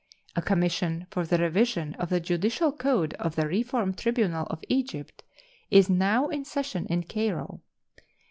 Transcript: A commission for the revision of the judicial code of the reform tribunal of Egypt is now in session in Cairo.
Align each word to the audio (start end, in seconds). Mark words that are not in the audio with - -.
A 0.35 0.41
commission 0.41 1.05
for 1.11 1.27
the 1.27 1.37
revision 1.37 1.93
of 1.99 2.09
the 2.09 2.19
judicial 2.19 2.71
code 2.71 3.13
of 3.19 3.35
the 3.35 3.47
reform 3.47 3.93
tribunal 3.93 4.47
of 4.47 4.63
Egypt 4.67 5.23
is 5.69 5.91
now 5.91 6.27
in 6.27 6.43
session 6.43 6.87
in 6.87 7.03
Cairo. 7.03 7.61